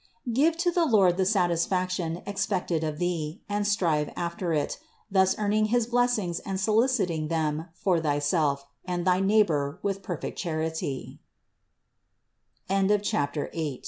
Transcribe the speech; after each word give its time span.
Give 0.33 0.57
to 0.57 0.71
the 0.71 0.83
Lord 0.87 1.17
the 1.17 1.27
satisfaction 1.27 2.23
expected 2.25 2.83
of 2.83 2.97
thee, 2.97 3.43
and 3.47 3.67
strive 3.67 4.11
after 4.15 4.51
it, 4.51 4.79
thus 5.11 5.35
earning 5.37 5.65
his 5.65 5.85
blessings 5.85 6.39
and 6.39 6.59
soliciting 6.59 7.27
them 7.27 7.67
for 7.75 7.99
thyself 7.99 8.65
and 8.83 9.05
thy 9.05 9.19
neighbor 9.19 9.77
with 9.83 10.01
perfect 10.01 10.39
chari 10.39 11.19